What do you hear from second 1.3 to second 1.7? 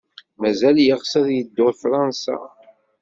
yeddu